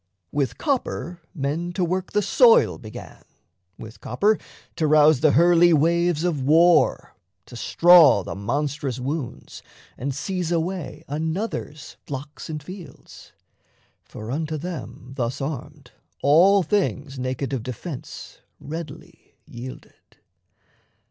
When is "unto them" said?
14.31-15.13